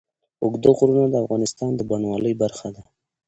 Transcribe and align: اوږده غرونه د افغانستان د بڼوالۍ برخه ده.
اوږده 0.43 0.69
غرونه 0.77 1.05
د 1.09 1.15
افغانستان 1.23 1.71
د 1.75 1.81
بڼوالۍ 1.89 2.33
برخه 2.43 2.67
ده. 2.75 2.83